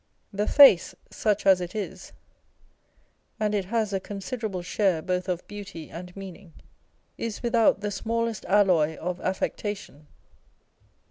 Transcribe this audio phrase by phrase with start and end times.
[0.33, 2.11] The face (such as it is,
[3.39, 6.53] and it has a considerable share both of beauty and meaning)
[7.19, 10.07] is with out the smallest alloy of affectation.